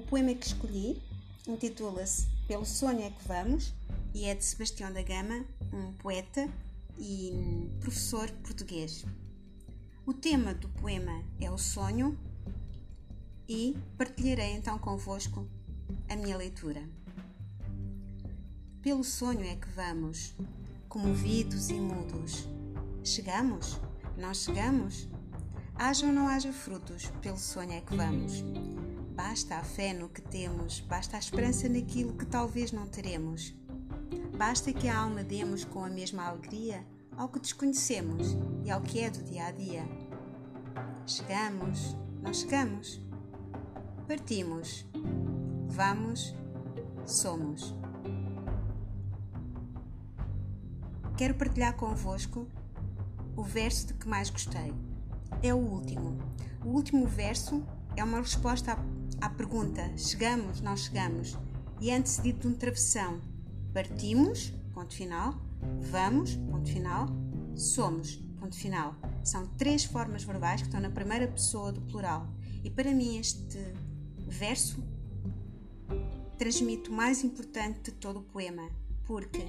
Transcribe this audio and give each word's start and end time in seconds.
poema 0.00 0.34
que 0.34 0.46
escolhi 0.46 1.02
intitula-se 1.46 2.26
Pelo 2.48 2.64
Sonho 2.64 3.02
é 3.02 3.10
que 3.10 3.28
Vamos 3.28 3.74
e 4.14 4.24
é 4.24 4.34
de 4.34 4.44
Sebastião 4.44 4.92
da 4.92 5.02
Gama, 5.02 5.44
um 5.72 5.92
poeta 5.94 6.48
e 6.98 7.68
professor 7.80 8.30
português. 8.42 9.04
O 10.06 10.14
tema 10.14 10.54
do 10.54 10.68
poema 10.68 11.22
é 11.40 11.50
o 11.50 11.58
sonho 11.58 12.18
e 13.48 13.76
partilharei 13.98 14.52
então 14.52 14.78
convosco 14.78 15.46
a 16.08 16.16
minha 16.16 16.36
leitura. 16.36 16.82
Pelo 18.80 19.04
sonho 19.04 19.44
é 19.44 19.56
que 19.56 19.68
vamos, 19.68 20.34
comovidos 20.88 21.70
e 21.70 21.74
mudos. 21.74 22.48
Chegamos? 23.04 23.78
Não 24.16 24.32
chegamos? 24.34 25.08
Haja 25.74 26.06
ou 26.06 26.12
não 26.12 26.28
haja 26.28 26.52
frutos, 26.52 27.06
pelo 27.20 27.38
sonho 27.38 27.72
é 27.72 27.80
que 27.80 27.94
vamos. 27.94 28.42
Basta 29.24 29.54
a 29.54 29.62
fé 29.62 29.94
no 29.94 30.08
que 30.08 30.20
temos, 30.20 30.80
basta 30.80 31.16
a 31.16 31.20
esperança 31.20 31.68
naquilo 31.68 32.12
que 32.12 32.26
talvez 32.26 32.72
não 32.72 32.88
teremos. 32.88 33.54
Basta 34.36 34.72
que 34.72 34.88
a 34.88 34.98
alma 34.98 35.22
demos 35.22 35.64
com 35.64 35.84
a 35.84 35.88
mesma 35.88 36.24
alegria 36.24 36.84
ao 37.16 37.28
que 37.28 37.38
desconhecemos 37.38 38.36
e 38.64 38.70
ao 38.70 38.80
que 38.80 38.98
é 38.98 39.08
do 39.08 39.22
dia 39.22 39.46
a 39.46 39.52
dia. 39.52 39.84
Chegamos, 41.06 41.96
não 42.20 42.34
chegamos. 42.34 43.00
Partimos, 44.08 44.84
vamos, 45.68 46.34
somos. 47.06 47.72
Quero 51.16 51.36
partilhar 51.36 51.76
convosco 51.76 52.48
o 53.36 53.42
verso 53.44 53.86
de 53.86 53.94
que 53.94 54.08
mais 54.08 54.28
gostei. 54.30 54.74
É 55.44 55.54
o 55.54 55.58
último. 55.58 56.18
O 56.64 56.70
último 56.70 57.06
verso 57.06 57.64
é 57.96 58.02
uma 58.02 58.18
resposta 58.18 58.72
à, 58.72 59.01
à 59.22 59.30
pergunta: 59.30 59.96
chegamos, 59.96 60.60
não 60.60 60.76
chegamos? 60.76 61.38
E 61.80 61.90
é 61.90 61.96
antecedido 61.96 62.40
de 62.40 62.48
um 62.48 62.54
travessão. 62.54 63.22
Partimos, 63.72 64.52
ponto 64.74 64.94
final, 64.94 65.40
vamos, 65.80 66.34
ponto 66.34 66.68
final, 66.68 67.06
somos, 67.54 68.16
ponto 68.38 68.56
final. 68.56 68.96
São 69.24 69.46
três 69.56 69.84
formas 69.84 70.24
verbais 70.24 70.60
que 70.60 70.66
estão 70.66 70.80
na 70.80 70.90
primeira 70.90 71.28
pessoa 71.28 71.70
do 71.72 71.80
plural. 71.82 72.26
E 72.64 72.70
para 72.70 72.92
mim, 72.92 73.18
este 73.18 73.58
verso 74.28 74.82
transmite 76.36 76.90
o 76.90 76.92
mais 76.92 77.22
importante 77.22 77.90
de 77.90 77.92
todo 77.92 78.18
o 78.18 78.22
poema, 78.24 78.68
porque 79.06 79.46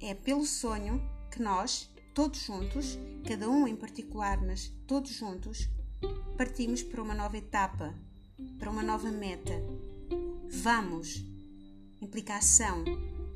é 0.00 0.14
pelo 0.14 0.44
sonho 0.44 1.00
que 1.30 1.40
nós, 1.40 1.88
todos 2.12 2.40
juntos, 2.40 2.98
cada 3.26 3.48
um 3.48 3.68
em 3.68 3.76
particular, 3.76 4.44
mas 4.44 4.68
todos 4.86 5.12
juntos, 5.12 5.68
partimos 6.36 6.82
para 6.82 7.02
uma 7.02 7.14
nova 7.14 7.36
etapa, 7.36 7.94
para 8.58 8.70
uma 8.70 8.82
nova 8.82 9.10
meta. 9.10 9.52
Vamos. 10.50 11.24
Implica 12.00 12.36
ação. 12.36 12.84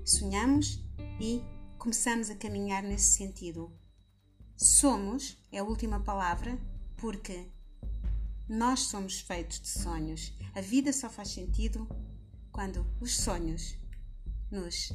Sonhamos 0.04 0.84
e 1.20 1.42
começamos 1.78 2.30
a 2.30 2.34
caminhar 2.34 2.82
nesse 2.82 3.16
sentido. 3.16 3.72
Somos 4.56 5.38
é 5.50 5.58
a 5.58 5.64
última 5.64 6.00
palavra 6.00 6.58
porque 6.96 7.50
nós 8.48 8.80
somos 8.80 9.20
feitos 9.20 9.60
de 9.60 9.68
sonhos. 9.68 10.32
A 10.54 10.60
vida 10.60 10.92
só 10.92 11.08
faz 11.08 11.28
sentido 11.28 11.88
quando 12.52 12.86
os 13.00 13.16
sonhos 13.16 13.76
nos 14.50 14.92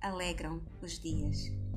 alegram 0.00 0.60
os 0.82 0.98
dias. 0.98 1.67